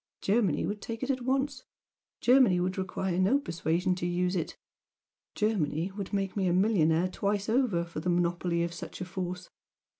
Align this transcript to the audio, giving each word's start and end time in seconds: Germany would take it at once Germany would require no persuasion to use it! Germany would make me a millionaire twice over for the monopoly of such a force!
Germany 0.21 0.65
would 0.65 0.81
take 0.81 1.03
it 1.03 1.11
at 1.11 1.21
once 1.21 1.61
Germany 2.21 2.59
would 2.59 2.75
require 2.75 3.19
no 3.19 3.37
persuasion 3.37 3.93
to 3.97 4.07
use 4.07 4.35
it! 4.35 4.57
Germany 5.35 5.91
would 5.91 6.11
make 6.11 6.35
me 6.35 6.47
a 6.47 6.53
millionaire 6.53 7.07
twice 7.07 7.47
over 7.47 7.85
for 7.85 7.99
the 7.99 8.09
monopoly 8.09 8.63
of 8.63 8.73
such 8.73 8.99
a 9.01 9.05
force! 9.05 9.51